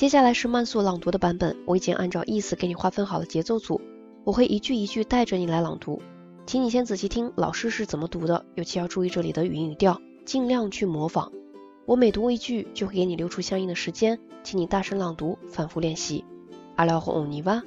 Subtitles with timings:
[0.00, 3.82] 接下来是慢速朗读的版本，我已经按照意思给你划分好了节奏组，
[4.24, 6.00] 我会一句一句带着你来朗读，
[6.46, 11.30] 请你先仔细听老师是怎么读的，尤其要注意这里的语音语调，尽量去模仿。
[11.84, 16.24] 我每读一句就会给你留出相应的时间，请你大声朗读，反复练习。
[16.78, 17.62] Alors on y va.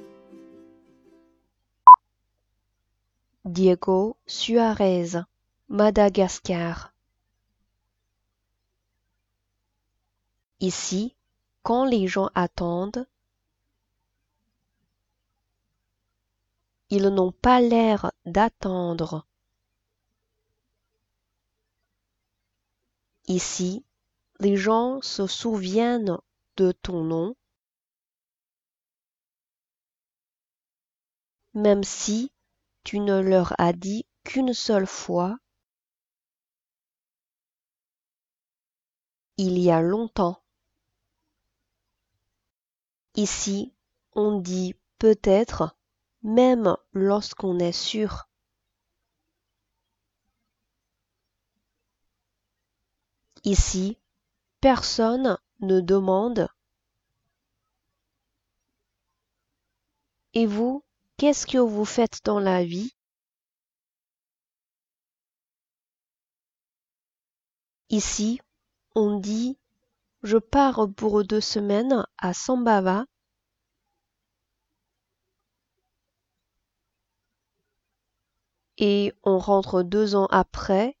[3.44, 5.24] Diego Suarez,
[5.68, 6.88] Madagascar.
[10.58, 11.12] Ici,
[11.64, 13.08] quand les gens attendent,
[16.90, 19.26] ils n'ont pas l'air d'attendre.
[23.26, 23.82] Ici,
[24.40, 26.18] les gens se souviennent
[26.58, 27.34] de ton nom,
[31.54, 32.30] même si
[32.84, 35.38] tu ne leur as dit qu'une seule fois
[39.38, 40.43] il y a longtemps.
[43.16, 43.72] Ici,
[44.12, 45.76] on dit peut-être
[46.22, 48.28] même lorsqu'on est sûr.
[53.44, 53.98] Ici,
[54.60, 56.48] personne ne demande
[60.36, 60.82] Et vous,
[61.16, 62.92] qu'est-ce que vous faites dans la vie?
[67.88, 68.40] Ici,
[68.96, 69.56] on dit
[70.24, 73.04] Je pars pour deux semaines à Sambava.
[78.78, 80.96] Et on rentre deux ans après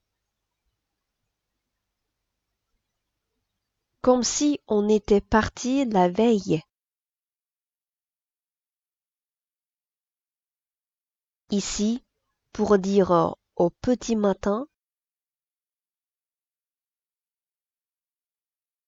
[4.02, 6.60] comme si on était parti la veille.
[11.50, 12.04] Ici,
[12.52, 14.66] pour dire au petit matin,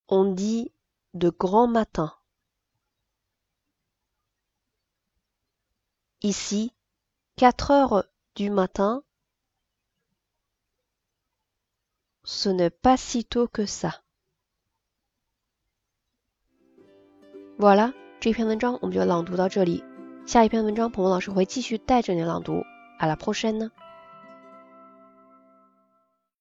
[0.08, 0.72] on dit
[1.14, 2.14] de grand matin.
[6.22, 6.74] Ici,
[7.38, 8.04] 4 heures
[8.36, 9.04] du matin,
[12.24, 14.04] ce n'est pas si tôt que ça.
[17.58, 19.84] Voilà，这篇文章我们就朗读到这里。
[20.28, 22.64] 下一篇文章，鹏鹏老师会继续带着你朗读。
[23.00, 23.72] À la prochaine。